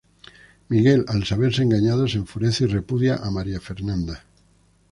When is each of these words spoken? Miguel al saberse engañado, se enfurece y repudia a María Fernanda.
Miguel 0.69 1.05
al 1.09 1.25
saberse 1.25 1.61
engañado, 1.61 2.07
se 2.07 2.17
enfurece 2.17 2.63
y 2.63 2.65
repudia 2.69 3.17
a 3.17 3.29
María 3.29 3.59
Fernanda. 3.59 4.23